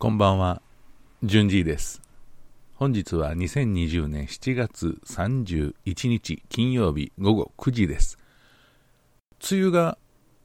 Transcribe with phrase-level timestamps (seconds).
[0.00, 0.62] こんばんは、
[1.24, 2.00] 順次です。
[2.76, 8.16] 本日は2020年7月31日金曜日午後9時です。
[9.50, 9.98] 梅雨が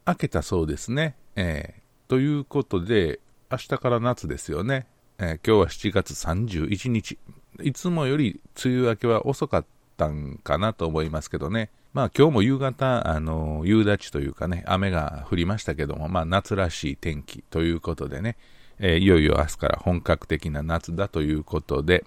[0.08, 1.16] 明けたそうですね。
[1.36, 3.20] えー、ということで、
[3.52, 4.88] 明日から夏ですよね。
[5.20, 7.20] えー、今日は7月31日。
[7.62, 9.66] いつもより梅雨明けは遅かっ
[9.98, 11.70] たんかなと思いますけどね。
[11.94, 18.36] まあ今日も夕方、あの、夕立というかね、雨が降りましたけども、まあ夏らしい天気ということでね、
[18.80, 22.06] えー、いよいよ明日から本格的な夏だということで、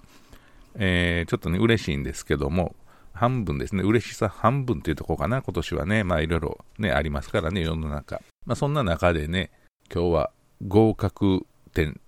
[0.74, 2.74] えー、ちょっとね、嬉しいんですけども、
[3.12, 8.20] 半分ですね、嬉しさ半分っていうところかな、今年はね、まあいろいろね、ありますからね、世の中。
[8.44, 9.50] まあそんな中でね、
[9.92, 10.30] 今日は
[10.66, 11.98] 合格点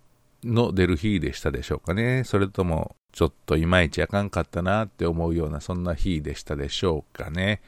[0.45, 2.25] の出る日でしたでしょうかね。
[2.25, 7.63] それとも、ちょっといまいちあかんかったなって思うような、そんな日でしたでしょうかね。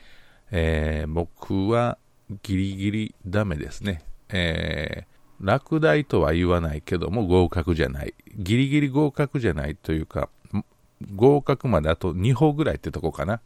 [0.50, 1.98] えー、僕は
[2.42, 4.02] ギリギリダメですね。
[4.28, 8.14] えー、落第とは言わないけども合格じゃない。
[8.36, 10.28] ギリギリ合格じゃないというか、
[11.14, 13.40] 合格まであと2歩ぐらいってとこかな。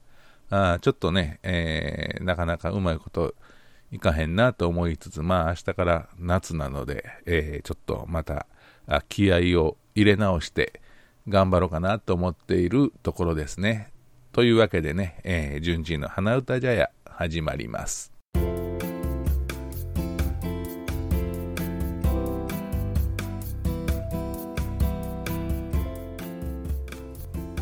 [0.50, 3.34] あちょっとね、えー、なかなかうまいこと
[3.92, 8.46] いかへんなと思いつつ、まあ明日から夏なので、えー、ちょっとまた
[9.08, 10.80] 気合を入れ直して
[11.28, 13.92] 頑張ろうかなと思っているところですね。
[14.32, 18.12] というわけでね、えー、順次の花歌茶屋始まります。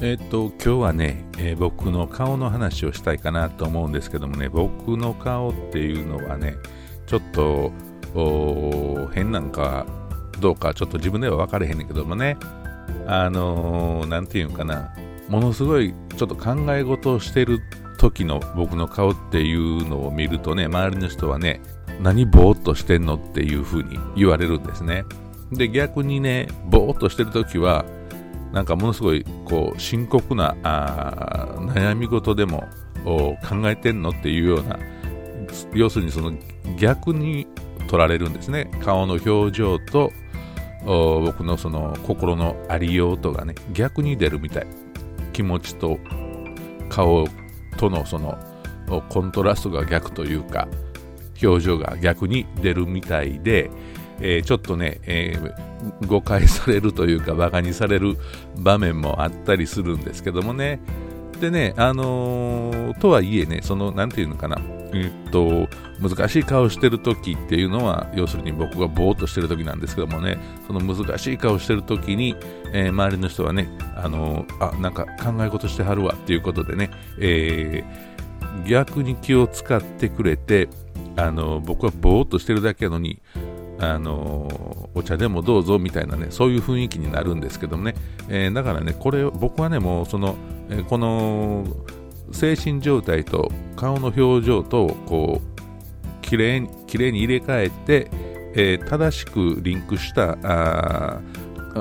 [0.04, 6.56] えっ、と、今日はね、えー、僕の顔の話をしたいかなと思うんですけどもね、僕の顔っていうのはね、
[7.06, 7.70] ちょっと、
[9.14, 9.86] 変なんか
[10.40, 12.36] どうかちょっと自分では分からへんねんけどもね、
[13.06, 14.92] あのー、ていうのかな、
[15.28, 17.60] ものすごいちょっと考え事をしてる
[17.96, 21.60] 時の僕の顔っていうのを見るとね、周りの人はね、
[22.00, 25.04] 何ぼーっとしてんのっていう風に言われるんですね。
[25.52, 27.84] で、逆にね、ぼーっとしてる時は、
[28.52, 32.68] なんかものすごいこう深刻なあ悩み事でも
[33.04, 34.78] 考えてんのっていうような
[35.74, 36.32] 要するにその
[36.76, 37.46] 逆に
[37.88, 38.70] 取られるんですね。
[38.82, 40.12] 顔の表情と
[40.84, 44.66] 僕のその心のありようとがね逆に出るみたい。
[45.32, 45.98] 気持ちと
[46.90, 47.26] 顔
[47.78, 48.38] とのその
[49.08, 50.68] コントラストが逆というか
[51.42, 53.70] 表情が逆に出るみたいで、
[54.22, 58.16] えー、ちょっとね、えー、誤解されるというか、馬鹿にされる
[58.56, 60.80] 場面もあったりするんですけどもね。
[61.40, 64.58] でね、あのー、とはいえね、その、なんていうのかな、
[64.94, 65.68] えっと、
[66.00, 72.36] 難しい顔してる時っていうのは、要するに僕がぼーっとしてる時なんですけどもね、その難しい顔してる時に、
[72.72, 80.68] えー、周りの人はね、あのー、あ、なんか考え事してはるわっていうことでね、えー、逆に気を使ってくれて、
[81.16, 83.20] あの僕はぼーっとしてるだけやのに、
[83.82, 87.96] あのお茶でもどうぞみたいなねそういう雰囲気になるんですけどもね、
[88.28, 90.36] えー、だからねこれ僕はねもうその、
[90.70, 91.66] えー、この
[92.30, 98.10] 精神状態と顔の表情とこうきれいにきれいに入れ替えて、
[98.54, 101.20] えー、正しくリンクしたあ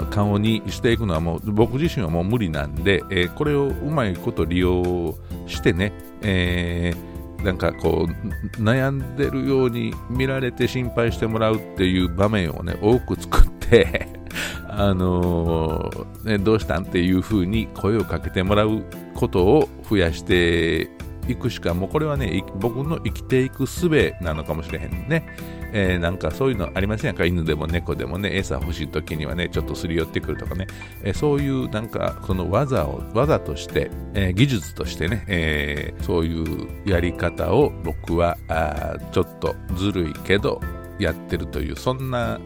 [0.09, 7.10] 顔にしていくのはもう僕自身はもう無理なんで、えー、これをうまいこと利用してね、えー
[7.43, 14.07] なんかこう悩んでるように見られて心配してもらうっていう場面をね多く作って
[14.69, 18.83] あのー、ね、どうしたんっていう風に声をかけてもらう
[19.15, 20.89] ことを増やして
[21.27, 23.89] いくしかもうこれはね僕の生きていく術
[24.21, 25.25] なのかもしれへんね。
[25.73, 27.25] えー、なんかそういうのありませんか？
[27.25, 30.67] 犬でも猫でもね、餌欲しい時にはね、ちょっとすり寄ってくるとかね、
[31.03, 40.61] えー、そういうなんかその技を、技として、えー、技術としてね、えそういうやり方を僕はあちょっとずるいけど
[40.99, 42.39] やってるという、そんな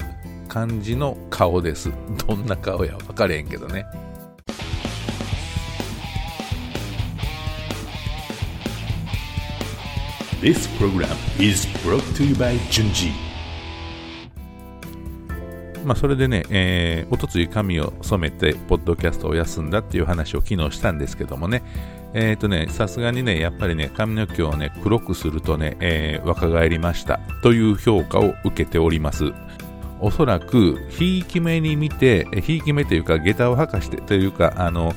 [0.47, 1.91] 感じの顔です。
[2.27, 3.85] どんな顔や分かれへんけどね。
[10.41, 13.13] This program is brought to you by Junji.
[15.85, 21.63] まあそれでね、えー、おとつい髪を染めて、ポッドキャストを休んだっていう話を昨日したんですけどもね、
[22.13, 27.21] えっ、ー、とね、さすがにね、やっぱりね、髪の毛をね、黒くするとね、えー、若返りました。
[27.41, 29.31] という評価を受けております。
[30.01, 34.93] おそらく、ひいき目に見て、ひいき目というか、下駄を履かしてというか、あの、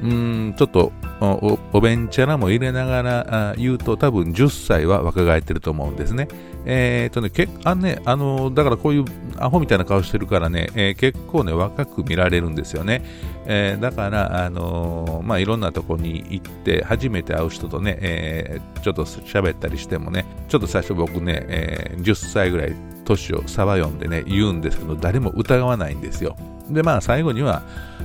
[0.00, 6.28] うん、ちょっとおおべんちゃらも入れながら言うと多分10歳は若返ってると思うんですね。
[6.68, 9.04] えー、とね、けあね、あのだからこういう
[9.38, 13.04] アホみたいな顔してるからね、えー、結構ね、若く見られるんですよね。
[13.46, 22.74] えー、だから、あのまあ、いろんなとこに行って初めて会う人とね、えちょっと喋ったりしてもね、ちょっと最初僕ね、え10歳ぐらい
[23.04, 26.36] 年を差は読んでね、言うんですけど、誰も疑わないんですよ。
[26.70, 27.62] で、まあ最後には、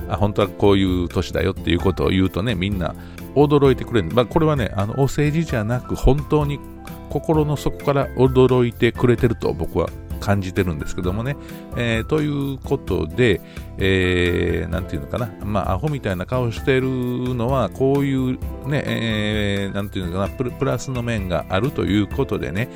[0.08, 2.94] あ本当はこういう年だよっていうことを言うとね、みんな
[3.34, 4.10] 驚いてくれる。
[4.12, 6.58] まあこれはね、あの、お世辞じゃなく、本当に
[7.10, 9.88] 心の底から驚いてくれてると僕は
[10.22, 11.36] 感じてるんですけどもね。
[11.76, 13.40] えー、ということで、
[13.76, 16.88] えー、ていうのかな、まあ、アホみたいな顔してる
[17.34, 22.68] のは、こういうね、えー、ていうのかなプ、プラスの面があるということでね、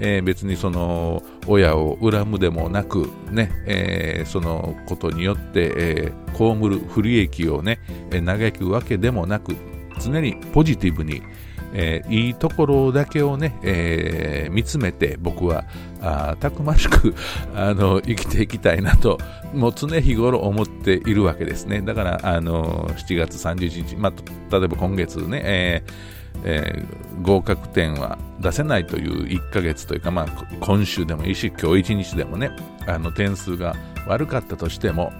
[0.00, 7.80] えー、別にその親を恨むでもなく、ねえー、そのことによって、えー、被る不利益をね、
[8.10, 9.54] 嘆くわけでもなく、
[10.00, 11.22] 常にポジティブに、
[11.72, 15.64] えー、いいところだけをね、えー、見つめて僕は
[16.02, 17.14] あたくましく
[17.54, 19.18] あの生きていきたいなと
[19.54, 21.80] もう常日頃思っているわけですね。
[21.80, 30.26] だからあの7月31日、まあ、例えば今月ね、えーえー、合格点は出せないという1ヶ月というか、まあ、
[30.60, 32.50] 今週でもいいし今日1日でもね
[32.86, 33.76] あの点数が
[34.06, 35.12] 悪かったとしても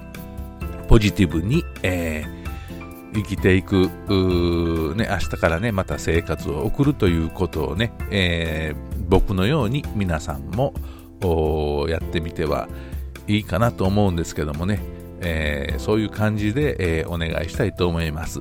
[0.89, 2.40] ポジティブに、えー
[3.15, 3.91] 生きていく、
[4.97, 10.75] ね、明日からね、また生活を送るということをね、えー、僕のように皆さんも
[11.89, 12.69] やってみては
[13.27, 14.81] いいかなと思うんですけどもね、
[15.21, 18.41] えー、そういう感じで、えー、お願いしたいと思います。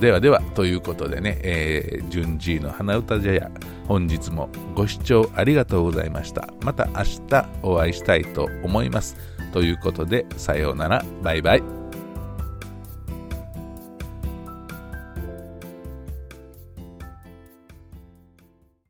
[0.00, 3.50] ではでは、ということでね、えー、順次の花歌茶屋、
[3.88, 6.48] 本日もご視聴ありがとうございました。
[6.62, 9.16] また明日お会いしたいと思います。
[9.52, 11.79] ということで、さようなら、バイバイ。